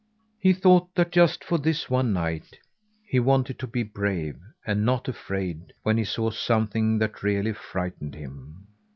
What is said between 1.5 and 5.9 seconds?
this one night he wanted to be brave, and not afraid